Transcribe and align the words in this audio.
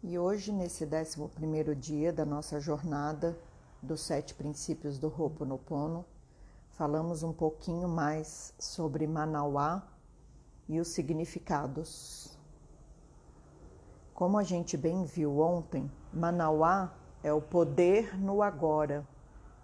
E 0.00 0.16
hoje, 0.16 0.52
nesse 0.52 0.84
11 0.84 1.74
dia 1.74 2.12
da 2.12 2.24
nossa 2.24 2.60
jornada 2.60 3.36
dos 3.82 4.00
sete 4.00 4.32
princípios 4.32 4.96
do 4.96 5.08
Ho'oponopono, 5.08 6.04
falamos 6.70 7.24
um 7.24 7.32
pouquinho 7.32 7.88
mais 7.88 8.54
sobre 8.60 9.08
Manauá 9.08 9.82
e 10.68 10.78
os 10.78 10.86
significados. 10.86 12.38
Como 14.14 14.38
a 14.38 14.44
gente 14.44 14.76
bem 14.76 15.04
viu 15.04 15.40
ontem, 15.40 15.90
Manauá 16.12 16.94
é 17.20 17.32
o 17.32 17.42
poder 17.42 18.16
no 18.16 18.40
agora, 18.40 19.04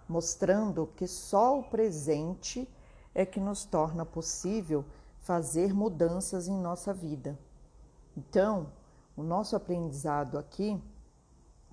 mostrando 0.05 0.91
que 0.97 1.07
só 1.07 1.57
o 1.59 1.63
presente 1.63 2.69
é 3.13 3.25
que 3.25 3.39
nos 3.39 3.63
torna 3.63 4.05
possível 4.05 4.83
fazer 5.21 5.73
mudanças 5.73 6.49
em 6.49 6.59
nossa 6.59 6.93
vida. 6.93 7.39
Então, 8.17 8.67
o 9.15 9.23
nosso 9.23 9.55
aprendizado 9.55 10.37
aqui, 10.37 10.81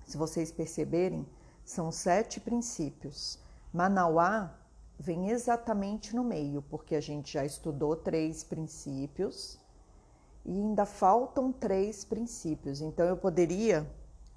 se 0.05 0.17
vocês 0.17 0.51
perceberem, 0.51 1.27
são 1.63 1.91
sete 1.91 2.39
princípios. 2.39 3.39
Manauá 3.71 4.53
vem 4.99 5.29
exatamente 5.29 6.15
no 6.15 6.23
meio, 6.23 6.61
porque 6.61 6.95
a 6.95 7.01
gente 7.01 7.33
já 7.33 7.45
estudou 7.45 7.95
três 7.95 8.43
princípios 8.43 9.59
e 10.45 10.51
ainda 10.51 10.85
faltam 10.85 11.51
três 11.51 12.03
princípios. 12.03 12.81
Então 12.81 13.05
eu 13.05 13.17
poderia 13.17 13.89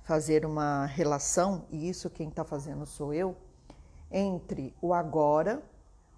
fazer 0.02 0.46
uma 0.46 0.86
relação, 0.86 1.64
e 1.68 1.88
isso 1.88 2.08
quem 2.08 2.28
está 2.28 2.44
fazendo 2.44 2.86
sou 2.86 3.12
eu, 3.12 3.36
entre 4.10 4.74
o 4.80 4.94
agora, 4.94 5.62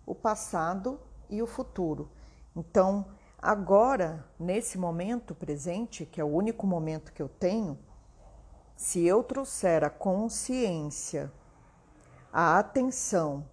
o 0.05 0.15
passado 0.15 1.01
e 1.31 1.43
o 1.43 1.47
futuro. 1.47 2.11
Então, 2.55 3.07
Agora, 3.41 4.27
nesse 4.37 4.77
momento 4.77 5.33
presente, 5.33 6.05
que 6.05 6.21
é 6.21 6.25
o 6.25 6.29
único 6.29 6.67
momento 6.67 7.13
que 7.13 7.23
eu 7.23 7.29
tenho, 7.29 7.79
se 8.75 9.07
eu 9.07 9.23
trouxer 9.23 9.85
a 9.85 9.91
consciência, 9.91 11.33
a 12.33 12.59
atenção 12.59 13.49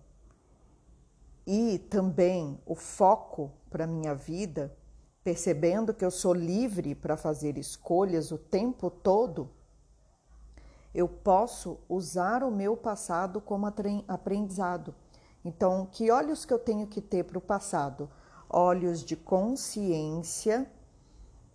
e 1.46 1.78
também 1.78 2.60
o 2.66 2.74
foco 2.74 3.52
para 3.70 3.86
minha 3.86 4.16
vida, 4.16 4.76
percebendo 5.24 5.94
que 5.94 6.04
eu 6.04 6.10
sou 6.10 6.34
livre 6.34 6.96
para 6.96 7.16
fazer 7.16 7.56
escolhas 7.56 8.32
o 8.32 8.40
tempo 8.40 8.90
todo, 8.90 9.52
eu 10.96 11.08
posso 11.08 11.78
usar 11.88 12.44
o 12.44 12.50
meu 12.50 12.76
passado 12.76 13.40
como 13.40 13.68
aprendizado. 14.08 14.96
Então, 15.44 15.88
que 15.92 16.10
olhos 16.10 16.44
que 16.44 16.54
eu 16.54 16.58
tenho 16.58 16.88
que 16.88 17.02
ter 17.02 17.24
para 17.24 17.38
o 17.38 17.42
passado? 17.42 18.10
Olhos 18.50 19.04
de 19.04 19.16
consciência, 19.16 20.70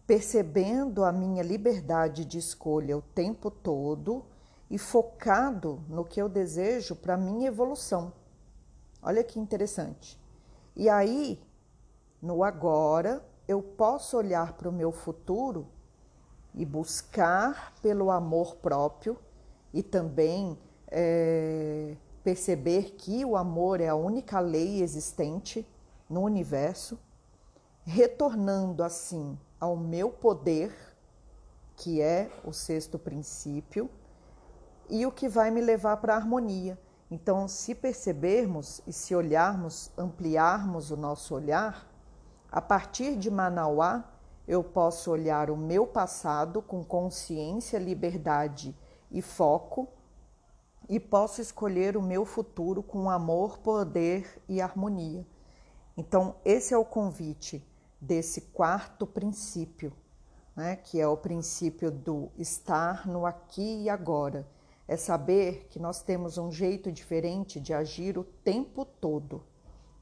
percebendo 0.06 1.04
a 1.04 1.12
minha 1.12 1.42
liberdade 1.42 2.24
de 2.24 2.38
escolha 2.38 2.96
o 2.96 3.02
tempo 3.02 3.50
todo 3.50 4.24
e 4.70 4.78
focado 4.78 5.82
no 5.88 6.04
que 6.04 6.20
eu 6.20 6.28
desejo 6.28 6.96
para 6.96 7.16
minha 7.16 7.48
evolução. 7.48 8.12
Olha 9.02 9.24
que 9.24 9.38
interessante. 9.38 10.20
E 10.76 10.88
aí, 10.88 11.40
no 12.20 12.44
agora, 12.44 13.24
eu 13.48 13.62
posso 13.62 14.16
olhar 14.16 14.52
para 14.52 14.68
o 14.68 14.72
meu 14.72 14.92
futuro 14.92 15.66
e 16.54 16.64
buscar 16.64 17.74
pelo 17.80 18.10
amor 18.10 18.56
próprio 18.56 19.18
e 19.72 19.82
também 19.82 20.58
é, 20.88 21.96
perceber 22.22 22.92
que 22.96 23.24
o 23.24 23.36
amor 23.36 23.80
é 23.80 23.88
a 23.88 23.94
única 23.94 24.40
lei 24.40 24.82
existente 24.82 25.66
no 26.10 26.22
universo, 26.22 26.98
retornando 27.84 28.82
assim 28.82 29.38
ao 29.60 29.76
meu 29.76 30.10
poder, 30.10 30.74
que 31.76 32.02
é 32.02 32.30
o 32.44 32.52
sexto 32.52 32.98
princípio, 32.98 33.88
e 34.88 35.06
o 35.06 35.12
que 35.12 35.28
vai 35.28 35.52
me 35.52 35.60
levar 35.60 35.98
para 35.98 36.14
a 36.14 36.16
harmonia. 36.16 36.76
Então, 37.08 37.46
se 37.46 37.74
percebermos 37.74 38.82
e 38.86 38.92
se 38.92 39.14
olharmos, 39.14 39.90
ampliarmos 39.96 40.90
o 40.90 40.96
nosso 40.96 41.34
olhar, 41.34 41.88
a 42.50 42.60
partir 42.60 43.16
de 43.16 43.30
Manauá, 43.30 44.04
eu 44.46 44.64
posso 44.64 45.12
olhar 45.12 45.48
o 45.48 45.56
meu 45.56 45.86
passado 45.86 46.60
com 46.60 46.84
consciência, 46.84 47.78
liberdade 47.78 48.76
e 49.10 49.22
foco, 49.22 49.88
e 50.88 50.98
posso 50.98 51.40
escolher 51.40 51.96
o 51.96 52.02
meu 52.02 52.24
futuro 52.24 52.82
com 52.82 53.08
amor, 53.08 53.58
poder 53.58 54.42
e 54.48 54.60
harmonia. 54.60 55.24
Então, 55.96 56.36
esse 56.44 56.72
é 56.72 56.78
o 56.78 56.84
convite 56.84 57.64
desse 58.00 58.40
quarto 58.40 59.06
princípio, 59.06 59.92
né, 60.56 60.76
que 60.76 61.00
é 61.00 61.06
o 61.06 61.16
princípio 61.16 61.90
do 61.90 62.30
estar 62.38 63.06
no 63.06 63.26
aqui 63.26 63.82
e 63.82 63.90
agora. 63.90 64.46
É 64.88 64.96
saber 64.96 65.66
que 65.70 65.78
nós 65.78 66.02
temos 66.02 66.38
um 66.38 66.50
jeito 66.50 66.90
diferente 66.90 67.60
de 67.60 67.72
agir 67.72 68.18
o 68.18 68.24
tempo 68.24 68.84
todo. 68.84 69.44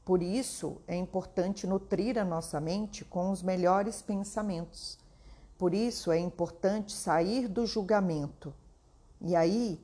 Por 0.03 0.23
isso, 0.23 0.81
é 0.87 0.95
importante 0.95 1.67
nutrir 1.67 2.17
a 2.17 2.25
nossa 2.25 2.59
mente 2.59 3.05
com 3.05 3.29
os 3.29 3.43
melhores 3.43 4.01
pensamentos. 4.01 4.97
Por 5.57 5.73
isso, 5.73 6.11
é 6.11 6.17
importante 6.17 6.93
sair 6.93 7.47
do 7.47 7.67
julgamento. 7.67 8.51
E 9.21 9.35
aí, 9.35 9.79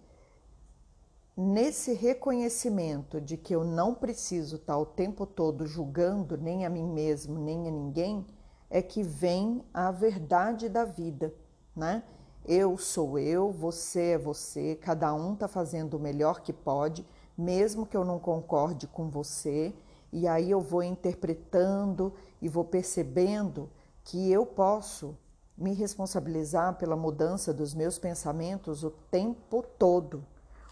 nesse 1.38 1.94
reconhecimento 1.94 3.20
de 3.20 3.36
que 3.36 3.54
eu 3.54 3.64
não 3.64 3.94
preciso 3.94 4.56
estar 4.56 4.78
o 4.78 4.86
tempo 4.86 5.26
todo 5.26 5.68
julgando 5.68 6.38
nem 6.38 6.66
a 6.66 6.70
mim 6.70 6.88
mesmo, 6.88 7.38
nem 7.38 7.68
a 7.68 7.72
ninguém, 7.72 8.26
é 8.70 8.82
que 8.82 9.04
vem 9.04 9.62
a 9.74 9.92
verdade 9.92 10.70
da 10.70 10.86
vida, 10.86 11.34
né? 11.76 12.04
Eu 12.46 12.78
sou 12.78 13.20
eu, 13.20 13.52
você 13.52 14.12
é 14.12 14.18
você, 14.18 14.76
cada 14.76 15.14
um 15.14 15.34
está 15.34 15.48
fazendo 15.48 15.96
o 15.96 16.00
melhor 16.00 16.42
que 16.42 16.54
pode, 16.54 17.06
mesmo 17.38 17.86
que 17.86 17.98
eu 17.98 18.06
não 18.06 18.20
concorde 18.20 18.88
com 18.88 19.10
você, 19.10 19.74
e 20.14 20.28
aí 20.28 20.52
eu 20.52 20.62
vou 20.62 20.84
interpretando 20.84 22.14
e 22.42 22.48
vou 22.48 22.64
percebendo 22.64 23.70
que 24.04 24.32
eu 24.32 24.46
posso 24.46 25.18
me 25.58 25.74
responsabilizar 25.74 26.78
pela 26.78 26.96
mudança 26.96 27.54
dos 27.54 27.74
meus 27.74 27.98
pensamentos 27.98 28.84
o 28.84 28.92
tempo 28.92 29.64
todo 29.78 30.24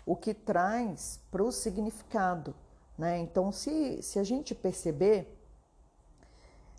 o 0.05 0.15
que 0.15 0.33
traz 0.33 1.19
para 1.31 1.43
o 1.43 1.51
significado. 1.51 2.55
Né? 2.97 3.19
Então, 3.19 3.51
se, 3.51 4.01
se 4.01 4.19
a 4.19 4.23
gente 4.23 4.53
perceber, 4.53 5.39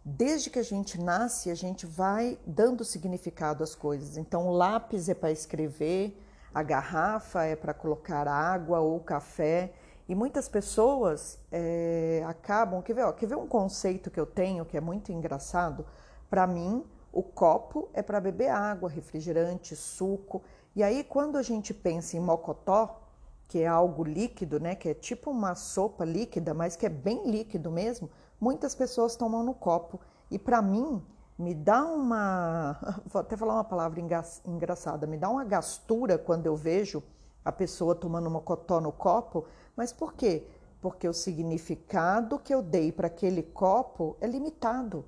desde 0.05 0.51
que 0.51 0.59
a 0.59 0.62
gente 0.62 1.01
nasce, 1.01 1.51
a 1.51 1.55
gente 1.55 1.87
vai 1.87 2.39
dando 2.47 2.85
significado 2.85 3.65
às 3.65 3.75
coisas. 3.75 4.17
Então, 4.17 4.47
o 4.47 4.53
lápis 4.53 5.09
é 5.09 5.15
para 5.15 5.33
escrever, 5.33 6.21
a 6.55 6.62
garrafa 6.62 7.45
é 7.45 7.57
para 7.57 7.75
colocar 7.75 8.29
água 8.29 8.81
ou 8.81 9.01
café. 9.01 9.73
E 10.06 10.15
muitas 10.15 10.49
pessoas 10.49 11.39
é, 11.51 12.23
acabam. 12.27 12.83
Quer 12.83 12.95
ver, 12.95 13.05
ó, 13.05 13.12
quer 13.12 13.27
ver 13.27 13.37
um 13.37 13.47
conceito 13.47 14.11
que 14.11 14.21
eu 14.21 14.27
tenho 14.27 14.65
que 14.65 14.77
é 14.77 14.81
muito 14.81 15.11
engraçado? 15.11 15.87
Para 16.29 16.47
mim, 16.47 16.85
o 17.11 17.23
copo 17.23 17.89
é 17.95 18.03
para 18.03 18.21
beber 18.21 18.51
água, 18.51 18.89
refrigerante, 18.89 19.75
suco. 19.75 20.43
E 20.77 20.83
aí, 20.83 21.03
quando 21.03 21.39
a 21.39 21.43
gente 21.43 21.73
pensa 21.73 22.17
em 22.17 22.21
mocotó, 22.21 23.03
que 23.49 23.60
é 23.60 23.66
algo 23.66 24.05
líquido, 24.05 24.59
né, 24.59 24.75
que 24.75 24.88
é 24.88 24.94
tipo 24.94 25.31
uma 25.31 25.55
sopa 25.55 26.05
líquida, 26.05 26.55
mas 26.55 26.77
que 26.77 26.87
é 26.87 26.88
bem 26.88 27.31
líquido 27.31 27.71
mesmo, 27.71 28.10
muitas 28.41 28.75
pessoas 28.75 29.16
tomam 29.16 29.43
no 29.43 29.55
copo. 29.55 30.00
E 30.31 30.38
para 30.38 30.60
mim, 30.62 31.03
me 31.38 31.55
dá 31.55 31.84
uma. 31.84 32.78
Vou 33.06 33.21
até 33.21 33.37
falar 33.37 33.55
uma 33.55 33.65
palavra 33.65 34.00
engraçada, 34.47 35.06
me 35.06 35.16
dá 35.16 35.28
uma 35.28 35.44
gastura 35.44 36.16
quando 36.19 36.47
eu 36.47 36.56
vejo 36.56 37.03
a 37.44 37.53
pessoa 37.53 37.94
tomando 37.94 38.27
uma 38.27 38.41
cotó 38.41 38.81
no 38.81 38.93
copo. 38.93 39.47
Mas 39.76 39.93
por 39.93 40.15
quê? 40.15 40.47
Porque 40.81 41.09
o 41.09 41.12
significado 41.12 42.38
que 42.38 42.55
eu 42.55 42.62
dei 42.62 42.93
para 42.93 43.09
aquele 43.09 43.43
copo 43.43 44.16
é 44.21 44.26
limitado. 44.26 45.05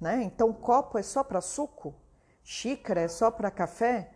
Né? 0.00 0.22
Então, 0.22 0.52
copo 0.52 0.98
é 0.98 1.02
só 1.02 1.22
para 1.22 1.40
suco, 1.40 1.94
xícara 2.42 3.00
é 3.00 3.08
só 3.08 3.30
para 3.30 3.50
café. 3.50 4.10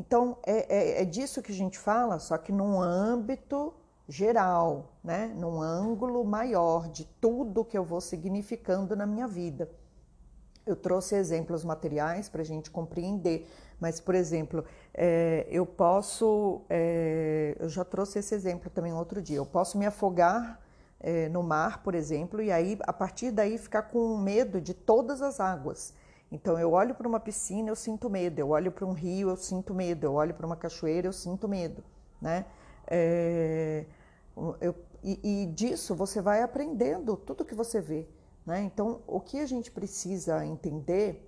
Então, 0.00 0.38
é, 0.46 0.74
é, 0.74 1.02
é, 1.02 1.04
disso 1.04 1.42
que 1.42 1.52
a 1.52 1.54
gente 1.54 1.78
fala, 1.78 2.18
só 2.18 2.38
que 2.38 2.50
num 2.50 2.80
âmbito 2.80 3.74
geral, 4.08 4.94
né? 5.04 5.30
num 5.36 5.60
ângulo 5.60 6.24
maior 6.24 6.88
de 6.88 7.04
tudo 7.20 7.66
que 7.66 7.76
eu 7.76 7.84
vou 7.84 8.00
significando 8.00 8.96
na 8.96 9.04
minha 9.04 9.28
vida. 9.28 9.70
Eu 10.64 10.74
trouxe 10.74 11.16
exemplos 11.16 11.64
materiais 11.64 12.30
para 12.30 12.40
a 12.40 12.44
gente 12.44 12.70
compreender, 12.70 13.46
mas, 13.78 14.00
por 14.00 14.14
exemplo, 14.14 14.64
é, 14.94 15.46
eu 15.50 15.66
posso, 15.66 16.62
é, 16.70 17.54
eu 17.60 17.68
já 17.68 17.84
trouxe 17.84 18.20
esse 18.20 18.34
exemplo 18.34 18.70
também 18.70 18.94
outro 18.94 19.20
dia, 19.20 19.36
eu 19.36 19.46
posso 19.46 19.76
me 19.76 19.84
afogar 19.84 20.62
é, 20.98 21.28
no 21.28 21.42
mar, 21.42 21.82
por 21.82 21.94
exemplo, 21.94 22.40
e 22.40 22.50
aí, 22.50 22.78
a 22.84 22.92
partir 22.92 23.30
daí, 23.32 23.58
ficar 23.58 23.82
com 23.82 24.16
medo 24.16 24.62
de 24.62 24.72
todas 24.72 25.20
as 25.20 25.40
águas. 25.40 25.92
Então 26.30 26.58
eu 26.58 26.72
olho 26.72 26.94
para 26.94 27.08
uma 27.08 27.18
piscina, 27.18 27.70
eu 27.70 27.76
sinto 27.76 28.08
medo, 28.08 28.38
eu 28.38 28.50
olho 28.50 28.70
para 28.70 28.86
um 28.86 28.92
rio, 28.92 29.30
eu 29.30 29.36
sinto 29.36 29.74
medo, 29.74 30.04
eu 30.04 30.14
olho 30.14 30.32
para 30.34 30.46
uma 30.46 30.56
cachoeira, 30.56 31.08
eu 31.08 31.12
sinto 31.12 31.48
medo, 31.48 31.82
né? 32.20 32.46
É, 32.86 33.84
eu, 34.60 34.74
e, 35.02 35.18
e, 35.22 35.46
disso 35.46 35.94
você 35.94 36.20
vai 36.20 36.42
aprendendo 36.42 37.16
tudo 37.16 37.44
que 37.44 37.54
você 37.54 37.80
vê, 37.80 38.06
né? 38.46 38.62
Então 38.62 39.00
o 39.06 39.20
que 39.20 39.40
a 39.40 39.46
gente 39.46 39.70
precisa 39.70 40.44
entender 40.46 41.26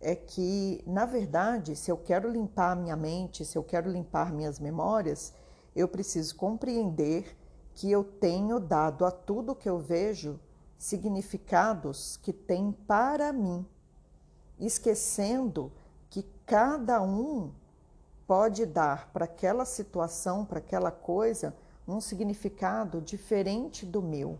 é 0.00 0.14
que, 0.14 0.82
na 0.86 1.06
verdade, 1.06 1.74
se 1.74 1.90
eu 1.90 1.96
quero 1.96 2.30
limpar 2.30 2.72
a 2.72 2.76
minha 2.76 2.96
mente, 2.96 3.44
se 3.44 3.56
eu 3.56 3.64
quero 3.64 3.90
limpar 3.90 4.32
minhas 4.32 4.60
memórias, 4.60 5.32
eu 5.74 5.88
preciso 5.88 6.36
compreender 6.36 7.36
que 7.74 7.90
eu 7.90 8.04
tenho 8.04 8.60
dado 8.60 9.04
a 9.04 9.10
tudo 9.10 9.54
que 9.54 9.68
eu 9.68 9.78
vejo 9.78 10.38
significados 10.78 12.16
que 12.18 12.32
têm 12.32 12.70
para 12.86 13.32
mim, 13.32 13.66
esquecendo 14.58 15.72
que 16.10 16.22
cada 16.46 17.02
um 17.02 17.50
pode 18.26 18.64
dar 18.64 19.10
para 19.12 19.24
aquela 19.24 19.64
situação, 19.64 20.44
para 20.44 20.58
aquela 20.58 20.90
coisa, 20.90 21.54
um 21.86 22.00
significado 22.00 23.00
diferente 23.00 23.84
do 23.84 24.00
meu. 24.00 24.38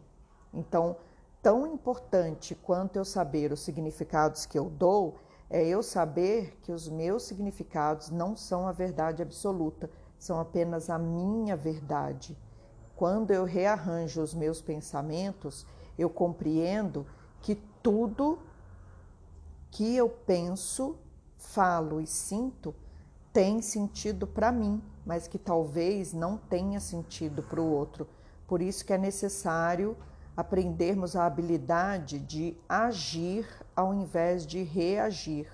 Então, 0.52 0.96
tão 1.42 1.66
importante 1.66 2.54
quanto 2.54 2.96
eu 2.96 3.04
saber 3.04 3.52
os 3.52 3.60
significados 3.60 4.46
que 4.46 4.58
eu 4.58 4.70
dou, 4.70 5.16
é 5.50 5.62
eu 5.66 5.82
saber 5.82 6.58
que 6.62 6.72
os 6.72 6.88
meus 6.88 7.24
significados 7.24 8.10
não 8.10 8.36
são 8.36 8.66
a 8.66 8.72
verdade 8.72 9.22
absoluta, 9.22 9.90
são 10.18 10.40
apenas 10.40 10.88
a 10.88 10.98
minha 10.98 11.54
verdade. 11.54 12.36
Quando 12.96 13.32
eu 13.32 13.44
rearranjo 13.44 14.22
os 14.22 14.32
meus 14.32 14.62
pensamentos, 14.62 15.66
eu 15.98 16.08
compreendo 16.08 17.06
que 17.42 17.56
tudo 17.82 18.38
que 19.74 19.96
eu 19.96 20.08
penso, 20.08 20.96
falo 21.36 22.00
e 22.00 22.06
sinto 22.06 22.72
tem 23.32 23.60
sentido 23.60 24.24
para 24.24 24.52
mim, 24.52 24.80
mas 25.04 25.26
que 25.26 25.36
talvez 25.36 26.12
não 26.12 26.36
tenha 26.36 26.78
sentido 26.78 27.42
para 27.42 27.60
o 27.60 27.68
outro. 27.68 28.06
Por 28.46 28.62
isso 28.62 28.84
que 28.84 28.92
é 28.92 28.98
necessário 28.98 29.96
aprendermos 30.36 31.16
a 31.16 31.26
habilidade 31.26 32.20
de 32.20 32.56
agir 32.68 33.48
ao 33.74 33.92
invés 33.92 34.46
de 34.46 34.62
reagir. 34.62 35.50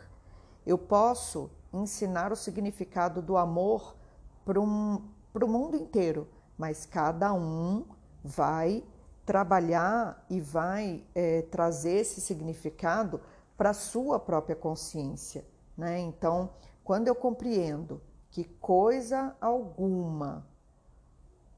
Eu 0.67 0.77
posso 0.77 1.51
ensinar 1.73 2.31
o 2.31 2.37
significado 2.37 3.23
do 3.23 3.39
amor 3.39 3.97
para 4.45 4.61
o 4.61 5.49
mundo 5.49 5.77
inteiro, 5.79 6.29
mas 6.59 6.85
cada 6.85 7.33
um 7.33 7.87
vai 8.23 8.85
trabalhar 9.25 10.23
e 10.29 10.41
vai 10.41 11.03
é, 11.15 11.41
trazer 11.43 11.93
esse 12.01 12.21
significado 12.21 13.23
para 13.61 13.71
a 13.71 13.75
sua 13.75 14.19
própria 14.19 14.57
consciência. 14.57 15.45
Né? 15.77 15.99
Então, 15.99 16.49
quando 16.83 17.09
eu 17.09 17.15
compreendo 17.15 18.01
que 18.31 18.43
coisa 18.43 19.37
alguma 19.39 20.47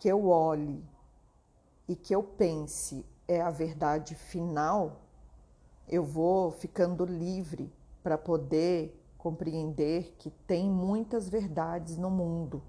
que 0.00 0.08
eu 0.08 0.28
olhe 0.28 0.84
e 1.86 1.94
que 1.94 2.12
eu 2.12 2.20
pense 2.20 3.06
é 3.28 3.40
a 3.40 3.50
verdade 3.50 4.16
final, 4.16 5.02
eu 5.88 6.02
vou 6.02 6.50
ficando 6.50 7.04
livre 7.04 7.72
para 8.02 8.18
poder 8.18 9.00
compreender 9.16 10.16
que 10.18 10.28
tem 10.28 10.68
muitas 10.68 11.28
verdades 11.28 11.96
no 11.96 12.10
mundo, 12.10 12.64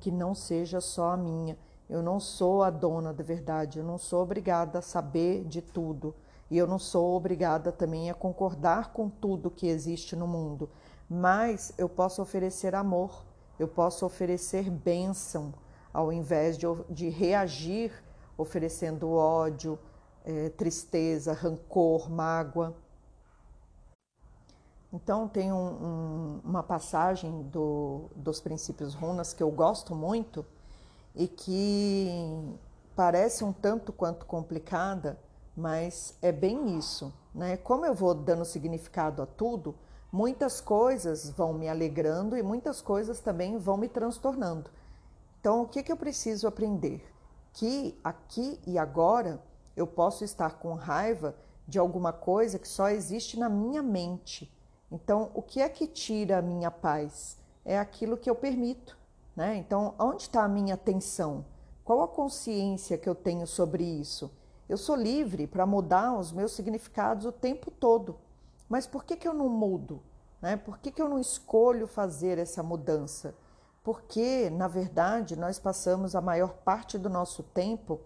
que 0.00 0.10
não 0.10 0.34
seja 0.34 0.80
só 0.80 1.10
a 1.10 1.16
minha. 1.18 1.58
Eu 1.90 2.02
não 2.02 2.18
sou 2.18 2.62
a 2.62 2.70
dona 2.70 3.12
da 3.12 3.22
verdade, 3.22 3.80
eu 3.80 3.84
não 3.84 3.98
sou 3.98 4.22
obrigada 4.22 4.78
a 4.78 4.82
saber 4.82 5.44
de 5.44 5.60
tudo 5.60 6.14
e 6.50 6.56
eu 6.56 6.66
não 6.66 6.78
sou 6.78 7.16
obrigada 7.16 7.70
também 7.70 8.10
a 8.10 8.14
concordar 8.14 8.92
com 8.92 9.08
tudo 9.08 9.50
que 9.50 9.66
existe 9.66 10.16
no 10.16 10.26
mundo, 10.26 10.70
mas 11.08 11.72
eu 11.76 11.88
posso 11.88 12.22
oferecer 12.22 12.74
amor, 12.74 13.24
eu 13.58 13.68
posso 13.68 14.06
oferecer 14.06 14.70
bênção, 14.70 15.52
ao 15.92 16.12
invés 16.12 16.56
de, 16.56 16.66
de 16.88 17.08
reagir 17.08 17.92
oferecendo 18.36 19.10
ódio, 19.10 19.78
é, 20.24 20.48
tristeza, 20.50 21.32
rancor, 21.32 22.08
mágoa. 22.08 22.74
Então, 24.92 25.26
tem 25.28 25.52
um, 25.52 25.56
um, 25.56 26.40
uma 26.44 26.62
passagem 26.62 27.42
do, 27.44 28.08
dos 28.14 28.40
princípios 28.40 28.94
runas 28.94 29.34
que 29.34 29.42
eu 29.42 29.50
gosto 29.50 29.94
muito 29.94 30.46
e 31.14 31.26
que 31.26 32.56
parece 32.94 33.44
um 33.44 33.52
tanto 33.52 33.92
quanto 33.92 34.24
complicada, 34.24 35.18
mas 35.58 36.16
é 36.22 36.30
bem 36.30 36.78
isso. 36.78 37.12
Né? 37.34 37.56
Como 37.56 37.84
eu 37.84 37.92
vou 37.92 38.14
dando 38.14 38.44
significado 38.44 39.20
a 39.20 39.26
tudo, 39.26 39.74
muitas 40.12 40.60
coisas 40.60 41.30
vão 41.30 41.52
me 41.52 41.68
alegrando 41.68 42.36
e 42.36 42.42
muitas 42.44 42.80
coisas 42.80 43.18
também 43.18 43.58
vão 43.58 43.76
me 43.76 43.88
transtornando. 43.88 44.70
Então, 45.40 45.62
o 45.62 45.66
que, 45.66 45.82
que 45.82 45.90
eu 45.90 45.96
preciso 45.96 46.46
aprender? 46.46 47.04
Que 47.52 47.98
aqui 48.04 48.60
e 48.68 48.78
agora 48.78 49.42
eu 49.76 49.84
posso 49.86 50.22
estar 50.22 50.60
com 50.60 50.74
raiva 50.74 51.34
de 51.66 51.76
alguma 51.76 52.12
coisa 52.12 52.56
que 52.56 52.68
só 52.68 52.88
existe 52.88 53.36
na 53.36 53.48
minha 53.48 53.82
mente. 53.82 54.52
Então, 54.92 55.32
o 55.34 55.42
que 55.42 55.60
é 55.60 55.68
que 55.68 55.88
tira 55.88 56.38
a 56.38 56.42
minha 56.42 56.70
paz? 56.70 57.36
É 57.64 57.76
aquilo 57.76 58.16
que 58.16 58.30
eu 58.30 58.34
permito. 58.36 58.96
Né? 59.34 59.56
Então, 59.56 59.94
onde 59.98 60.22
está 60.22 60.44
a 60.44 60.48
minha 60.48 60.74
atenção? 60.74 61.44
Qual 61.84 62.00
a 62.00 62.08
consciência 62.08 62.96
que 62.96 63.08
eu 63.08 63.14
tenho 63.14 63.46
sobre 63.46 63.82
isso? 63.82 64.30
Eu 64.68 64.76
sou 64.76 64.94
livre 64.94 65.46
para 65.46 65.64
mudar 65.64 66.12
os 66.18 66.30
meus 66.30 66.52
significados 66.52 67.24
o 67.24 67.32
tempo 67.32 67.70
todo. 67.70 68.18
Mas 68.68 68.86
por 68.86 69.04
que, 69.04 69.16
que 69.16 69.26
eu 69.26 69.32
não 69.32 69.48
mudo? 69.48 70.02
Né? 70.42 70.56
Por 70.56 70.78
que, 70.78 70.90
que 70.90 71.00
eu 71.00 71.08
não 71.08 71.18
escolho 71.18 71.86
fazer 71.86 72.36
essa 72.36 72.62
mudança? 72.62 73.34
Porque, 73.82 74.50
na 74.50 74.68
verdade, 74.68 75.36
nós 75.36 75.58
passamos 75.58 76.14
a 76.14 76.20
maior 76.20 76.52
parte 76.52 76.98
do 76.98 77.08
nosso 77.08 77.42
tempo 77.42 78.00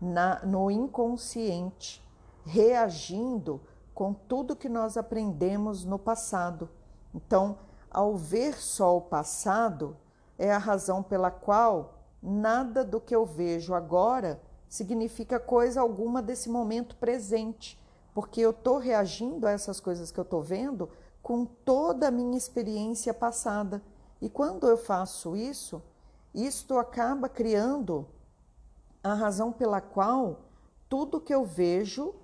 na, 0.00 0.40
no 0.46 0.70
inconsciente, 0.70 2.02
reagindo 2.46 3.60
com 3.92 4.14
tudo 4.14 4.56
que 4.56 4.68
nós 4.68 4.96
aprendemos 4.96 5.84
no 5.84 5.98
passado. 5.98 6.70
Então, 7.14 7.58
ao 7.90 8.16
ver 8.16 8.54
só 8.54 8.96
o 8.96 9.02
passado, 9.02 9.96
é 10.38 10.50
a 10.50 10.56
razão 10.56 11.02
pela 11.02 11.30
qual 11.30 11.98
nada 12.22 12.82
do 12.82 12.98
que 12.98 13.14
eu 13.14 13.26
vejo 13.26 13.74
agora 13.74 14.40
significa 14.70 15.40
coisa 15.40 15.80
alguma 15.80 16.22
desse 16.22 16.48
momento 16.48 16.96
presente, 16.96 17.76
porque 18.14 18.40
eu 18.40 18.50
estou 18.50 18.78
reagindo 18.78 19.46
a 19.46 19.50
essas 19.50 19.80
coisas 19.80 20.12
que 20.12 20.18
eu 20.18 20.22
estou 20.22 20.40
vendo 20.40 20.88
com 21.20 21.44
toda 21.44 22.06
a 22.06 22.10
minha 22.10 22.38
experiência 22.38 23.12
passada. 23.12 23.82
E 24.22 24.30
quando 24.30 24.68
eu 24.68 24.76
faço 24.76 25.36
isso, 25.36 25.82
isto 26.32 26.78
acaba 26.78 27.28
criando 27.28 28.06
a 29.02 29.12
razão 29.12 29.50
pela 29.50 29.80
qual 29.80 30.42
tudo 30.88 31.20
que 31.20 31.34
eu 31.34 31.44
vejo, 31.44 32.14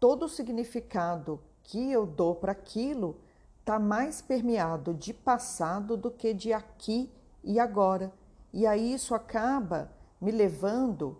todo 0.00 0.24
o 0.24 0.28
significado 0.28 1.40
que 1.62 1.92
eu 1.92 2.04
dou 2.04 2.34
para 2.34 2.50
aquilo, 2.50 3.16
está 3.60 3.78
mais 3.78 4.20
permeado 4.20 4.92
de 4.92 5.14
passado 5.14 5.96
do 5.96 6.10
que 6.10 6.34
de 6.34 6.52
aqui 6.52 7.08
e 7.44 7.60
agora. 7.60 8.12
E 8.52 8.66
aí 8.66 8.92
isso 8.92 9.14
acaba 9.14 9.92
me 10.20 10.32
levando 10.32 11.16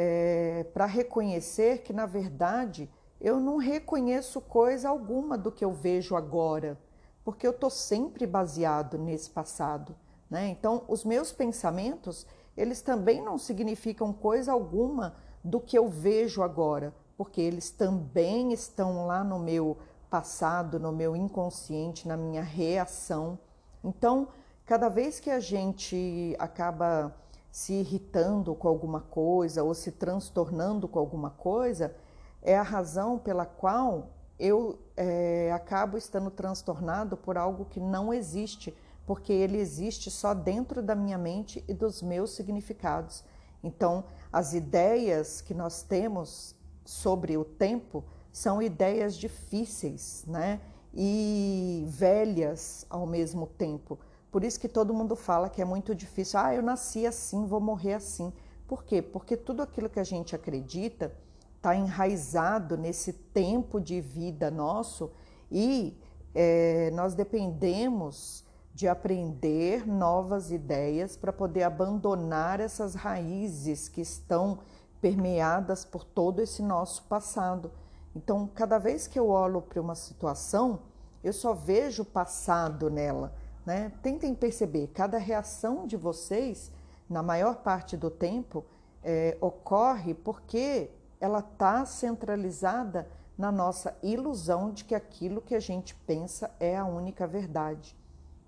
é, 0.00 0.64
para 0.72 0.86
reconhecer 0.86 1.82
que, 1.82 1.92
na 1.92 2.06
verdade, 2.06 2.88
eu 3.20 3.40
não 3.40 3.56
reconheço 3.56 4.40
coisa 4.40 4.88
alguma 4.88 5.36
do 5.36 5.50
que 5.50 5.64
eu 5.64 5.72
vejo 5.72 6.14
agora, 6.14 6.78
porque 7.24 7.44
eu 7.44 7.50
estou 7.50 7.68
sempre 7.68 8.24
baseado 8.24 8.96
nesse 8.96 9.28
passado. 9.28 9.96
Né? 10.30 10.46
Então, 10.46 10.84
os 10.86 11.04
meus 11.04 11.32
pensamentos, 11.32 12.24
eles 12.56 12.80
também 12.80 13.20
não 13.20 13.36
significam 13.36 14.12
coisa 14.12 14.52
alguma 14.52 15.16
do 15.42 15.58
que 15.58 15.76
eu 15.76 15.88
vejo 15.88 16.44
agora, 16.44 16.94
porque 17.16 17.40
eles 17.40 17.70
também 17.70 18.52
estão 18.52 19.04
lá 19.04 19.24
no 19.24 19.40
meu 19.40 19.78
passado, 20.08 20.78
no 20.78 20.92
meu 20.92 21.16
inconsciente, 21.16 22.06
na 22.06 22.16
minha 22.16 22.42
reação. 22.42 23.36
Então, 23.82 24.28
cada 24.64 24.88
vez 24.88 25.18
que 25.18 25.30
a 25.30 25.40
gente 25.40 26.36
acaba 26.38 27.12
se 27.50 27.72
irritando 27.74 28.54
com 28.54 28.68
alguma 28.68 29.00
coisa 29.00 29.62
ou 29.62 29.74
se 29.74 29.92
transtornando 29.92 30.86
com 30.86 30.98
alguma 30.98 31.30
coisa, 31.30 31.94
é 32.42 32.56
a 32.56 32.62
razão 32.62 33.18
pela 33.18 33.44
qual 33.44 34.10
eu 34.38 34.78
é, 34.96 35.50
acabo 35.52 35.98
estando 35.98 36.30
transtornado 36.30 37.16
por 37.16 37.36
algo 37.36 37.64
que 37.64 37.80
não 37.80 38.14
existe, 38.14 38.74
porque 39.06 39.32
ele 39.32 39.58
existe 39.58 40.10
só 40.10 40.34
dentro 40.34 40.82
da 40.82 40.94
minha 40.94 41.18
mente 41.18 41.64
e 41.66 41.74
dos 41.74 42.02
meus 42.02 42.30
significados. 42.30 43.24
Então, 43.62 44.04
as 44.32 44.54
ideias 44.54 45.40
que 45.40 45.54
nós 45.54 45.82
temos 45.82 46.54
sobre 46.84 47.36
o 47.36 47.44
tempo 47.44 48.04
são 48.30 48.62
ideias 48.62 49.16
difíceis, 49.16 50.24
né? 50.26 50.60
E 50.94 51.84
velhas 51.88 52.86
ao 52.88 53.06
mesmo 53.06 53.46
tempo, 53.46 53.98
por 54.30 54.44
isso 54.44 54.60
que 54.60 54.68
todo 54.68 54.92
mundo 54.94 55.16
fala 55.16 55.48
que 55.48 55.62
é 55.62 55.64
muito 55.64 55.94
difícil. 55.94 56.38
Ah, 56.38 56.54
eu 56.54 56.62
nasci 56.62 57.06
assim, 57.06 57.46
vou 57.46 57.60
morrer 57.60 57.94
assim. 57.94 58.32
Por 58.66 58.84
quê? 58.84 59.00
Porque 59.00 59.36
tudo 59.36 59.62
aquilo 59.62 59.88
que 59.88 59.98
a 59.98 60.04
gente 60.04 60.36
acredita 60.36 61.12
está 61.56 61.74
enraizado 61.74 62.76
nesse 62.76 63.12
tempo 63.12 63.80
de 63.80 64.00
vida 64.00 64.50
nosso 64.50 65.10
e 65.50 65.98
é, 66.34 66.90
nós 66.92 67.14
dependemos 67.14 68.44
de 68.74 68.86
aprender 68.86 69.88
novas 69.88 70.52
ideias 70.52 71.16
para 71.16 71.32
poder 71.32 71.64
abandonar 71.64 72.60
essas 72.60 72.94
raízes 72.94 73.88
que 73.88 74.00
estão 74.00 74.60
permeadas 75.00 75.84
por 75.84 76.04
todo 76.04 76.40
esse 76.40 76.62
nosso 76.62 77.02
passado. 77.04 77.72
Então, 78.14 78.48
cada 78.54 78.78
vez 78.78 79.06
que 79.06 79.18
eu 79.18 79.30
olho 79.30 79.62
para 79.62 79.80
uma 79.80 79.94
situação, 79.94 80.80
eu 81.24 81.32
só 81.32 81.52
vejo 81.52 82.02
o 82.02 82.06
passado 82.06 82.88
nela. 82.88 83.34
Né? 83.68 83.92
Tentem 84.00 84.34
perceber, 84.34 84.86
cada 84.94 85.18
reação 85.18 85.86
de 85.86 85.94
vocês, 85.94 86.72
na 87.06 87.22
maior 87.22 87.56
parte 87.56 87.98
do 87.98 88.10
tempo, 88.10 88.64
é, 89.04 89.36
ocorre 89.42 90.14
porque 90.14 90.90
ela 91.20 91.40
está 91.40 91.84
centralizada 91.84 93.06
na 93.36 93.52
nossa 93.52 93.94
ilusão 94.02 94.70
de 94.70 94.84
que 94.84 94.94
aquilo 94.94 95.42
que 95.42 95.54
a 95.54 95.60
gente 95.60 95.94
pensa 95.94 96.50
é 96.58 96.78
a 96.78 96.86
única 96.86 97.26
verdade. 97.26 97.94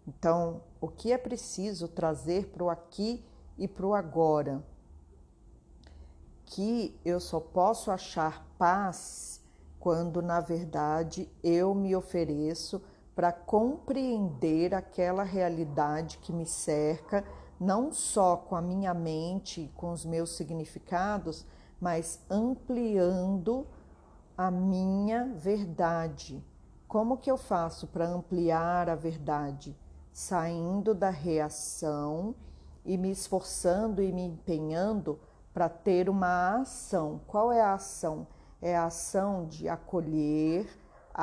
Então, 0.09 0.63
o 0.81 0.89
que 0.89 1.13
é 1.13 1.19
preciso 1.19 1.87
trazer 1.87 2.47
para 2.47 2.65
o 2.65 2.71
aqui 2.71 3.23
e 3.59 3.69
para 3.69 3.87
o 3.87 3.95
agora? 3.95 4.65
Que 6.47 6.99
eu 7.05 7.21
só 7.21 7.41
posso 7.41 7.91
achar 7.91 8.43
paz 8.57 9.45
quando, 9.79 10.23
na 10.23 10.41
verdade, 10.41 11.31
eu 11.45 11.75
me 11.75 11.95
ofereço 11.95 12.81
para 13.21 13.33
compreender 13.33 14.75
aquela 14.75 15.23
realidade 15.23 16.17
que 16.23 16.33
me 16.33 16.47
cerca, 16.47 17.23
não 17.61 17.93
só 17.93 18.35
com 18.35 18.57
a 18.57 18.63
minha 18.63 18.95
mente, 18.95 19.71
com 19.77 19.93
os 19.93 20.07
meus 20.07 20.31
significados, 20.31 21.45
mas 21.79 22.19
ampliando 22.31 23.67
a 24.39 24.51
minha 24.51 25.35
verdade. 25.35 26.43
Como 26.89 27.19
que 27.19 27.31
eu 27.31 27.37
faço 27.37 27.89
para 27.89 28.09
ampliar 28.09 28.89
a 28.89 28.95
verdade? 28.95 29.77
Saindo 30.11 30.95
da 30.95 31.11
reação 31.11 32.35
e 32.87 32.97
me 32.97 33.11
esforçando 33.11 34.03
e 34.03 34.11
me 34.11 34.23
empenhando 34.25 35.21
para 35.53 35.69
ter 35.69 36.09
uma 36.09 36.63
ação. 36.63 37.21
Qual 37.27 37.53
é 37.53 37.61
a 37.61 37.75
ação? 37.75 38.27
É 38.63 38.75
a 38.75 38.87
ação 38.87 39.45
de 39.45 39.69
acolher, 39.69 40.67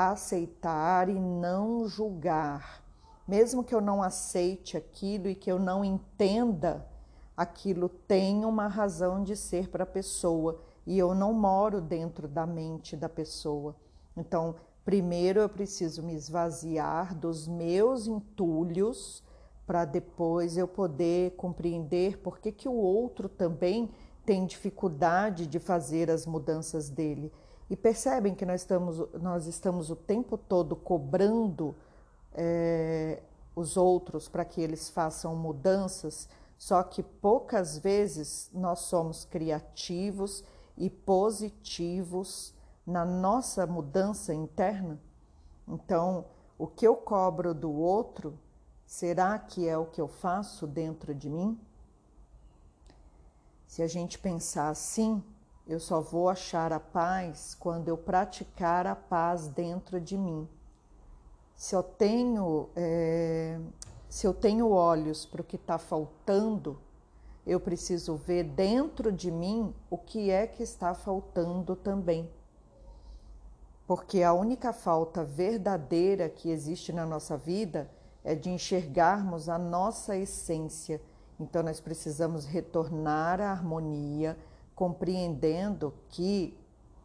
aceitar 0.06 1.10
e 1.10 1.20
não 1.20 1.88
julgar. 1.88 2.84
Mesmo 3.28 3.64
que 3.64 3.74
eu 3.74 3.82
não 3.82 4.02
aceite 4.02 4.78
aquilo 4.78 5.28
e 5.28 5.36
que 5.36 5.52
eu 5.52 5.60
não 5.60 5.84
entenda, 5.84 6.88
aquilo 7.36 7.90
tem 7.90 8.46
uma 8.46 8.68
razão 8.68 9.24
de 9.24 9.36
ser 9.36 9.70
para 9.70 9.84
a 9.84 9.88
pessoa 9.88 10.62
e 10.86 10.98
eu 10.98 11.14
não 11.14 11.34
moro 11.34 11.82
dentro 11.82 12.28
da 12.28 12.46
mente 12.46 12.96
da 12.96 13.10
pessoa. 13.10 13.76
Então, 14.16 14.56
primeiro 14.86 15.42
eu 15.42 15.50
preciso 15.50 16.02
me 16.04 16.14
esvaziar 16.14 17.14
dos 17.14 17.48
meus 17.48 18.08
entulhos 18.08 19.24
para 19.66 19.84
depois 19.84 20.58
eu 20.58 20.68
poder 20.68 21.32
compreender 21.32 22.20
por 22.20 22.40
que, 22.40 22.54
que 22.54 22.70
o 22.70 22.76
outro 22.76 23.28
também 23.28 23.90
tem 24.26 24.46
dificuldade 24.46 25.46
de 25.46 25.60
fazer 25.60 26.10
as 26.10 26.26
mudanças 26.26 26.90
dele. 26.90 27.32
E 27.70 27.76
percebem 27.76 28.34
que 28.34 28.46
nós 28.46 28.62
estamos, 28.62 28.98
nós 29.22 29.46
estamos 29.46 29.90
o 29.90 29.96
tempo 29.96 30.38
todo 30.38 30.76
cobrando 30.76 31.76
é, 32.34 33.22
os 33.56 33.76
outros 33.76 34.30
para 34.30 34.46
que 34.46 34.62
eles 34.62 34.90
façam 34.90 35.36
mudanças, 35.36 36.30
só 36.58 36.82
que 36.82 37.04
poucas 37.04 37.78
vezes 37.78 38.50
nós 38.54 38.80
somos 38.80 39.26
criativos 39.26 40.44
e 40.78 40.90
positivos 40.90 42.54
na 42.86 43.04
nossa 43.04 43.68
mudança 43.68 44.34
interna. 44.34 45.00
Então, 45.68 46.26
o 46.58 46.66
que 46.66 46.88
eu 46.88 46.96
cobro 46.96 47.54
do 47.54 47.72
outro, 47.72 48.40
será 48.86 49.38
que 49.38 49.68
é 49.68 49.78
o 49.78 49.86
que 49.86 50.00
eu 50.00 50.08
faço 50.08 50.66
dentro 50.66 51.14
de 51.14 51.30
mim? 51.30 51.60
Se 53.68 53.84
a 53.84 53.88
gente 53.88 54.18
pensar 54.18 54.70
assim, 54.70 55.22
eu 55.68 55.80
só 55.80 56.00
vou 56.00 56.30
achar 56.30 56.72
a 56.72 56.80
paz 56.80 57.56
quando 57.60 57.90
eu 57.90 57.98
praticar 57.98 58.88
a 58.88 58.96
paz 58.96 59.48
dentro 59.50 60.00
de 60.00 60.18
mim. 60.18 60.48
Se 61.56 61.76
eu 61.76 61.84
tenho, 61.84 62.70
é, 62.76 63.60
se 64.08 64.26
eu 64.26 64.34
tenho 64.34 64.70
olhos 64.70 65.26
para 65.26 65.42
o 65.42 65.44
que 65.44 65.58
está 65.58 65.78
faltando, 65.78 66.80
eu 67.46 67.60
preciso 67.60 68.16
ver 68.16 68.44
dentro 68.44 69.12
de 69.12 69.30
mim 69.30 69.74
o 69.90 69.98
que 69.98 70.30
é 70.30 70.48
que 70.48 70.64
está 70.64 70.94
faltando 70.94 71.76
também. 71.76 72.30
Porque 73.86 74.22
a 74.24 74.34
única 74.34 74.72
falta 74.72 75.24
verdadeira 75.24 76.30
que 76.30 76.50
existe 76.50 76.94
na 76.94 77.06
nossa 77.06 77.36
vida 77.38 77.90
é 78.24 78.36
de 78.36 78.50
enxergarmos 78.50 79.50
a 79.50 79.58
nossa 79.58 80.16
essência. 80.16 81.02
Então, 81.40 81.64
nós 81.64 81.80
precisamos 81.80 82.46
retornar 82.46 83.40
à 83.40 83.52
harmonia 83.52 84.38
compreendendo 84.78 85.92
que 86.08 86.56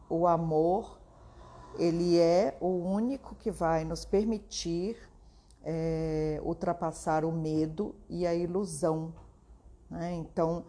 o 0.07 0.27
amor 0.27 0.99
ele 1.79 2.19
é 2.19 2.55
o 2.61 2.67
único 2.67 3.33
que 3.33 3.49
vai 3.49 3.83
nos 3.83 4.05
permitir 4.05 4.95
é, 5.63 6.39
ultrapassar 6.43 7.25
o 7.25 7.31
medo 7.31 7.95
e 8.07 8.27
a 8.27 8.35
ilusão. 8.35 9.11
Né? 9.89 10.13
Então, 10.13 10.65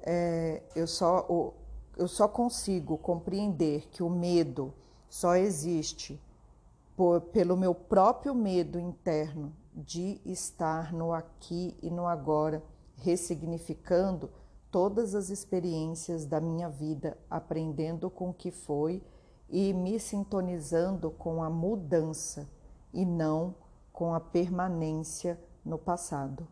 é, 0.00 0.62
eu, 0.74 0.86
só, 0.86 1.52
eu 1.98 2.08
só 2.08 2.26
consigo 2.26 2.96
compreender 2.96 3.90
que 3.90 4.02
o 4.02 4.08
medo 4.08 4.72
só 5.10 5.36
existe 5.36 6.18
por, 6.96 7.20
pelo 7.20 7.58
meu 7.58 7.74
próprio 7.74 8.34
medo 8.34 8.80
interno 8.80 9.54
de 9.74 10.18
estar 10.24 10.94
no 10.94 11.12
aqui 11.12 11.76
e 11.82 11.90
no 11.90 12.06
agora, 12.06 12.62
ressignificando 12.96 14.30
todas 14.72 15.14
as 15.14 15.28
experiências 15.28 16.24
da 16.24 16.40
minha 16.40 16.68
vida, 16.68 17.16
aprendendo 17.30 18.10
com 18.10 18.30
o 18.30 18.34
que 18.34 18.50
foi 18.50 19.02
e 19.48 19.72
me 19.74 20.00
sintonizando 20.00 21.10
com 21.10 21.42
a 21.42 21.50
mudança 21.50 22.48
e 22.92 23.04
não 23.04 23.54
com 23.92 24.14
a 24.14 24.20
permanência 24.20 25.38
no 25.62 25.76
passado. 25.76 26.48